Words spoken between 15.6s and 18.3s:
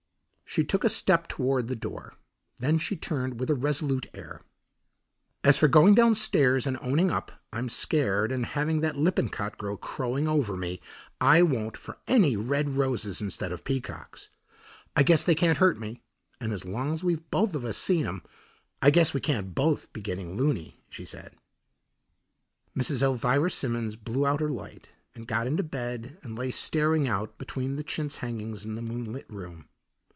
me, and as long as we've both of us seen 'em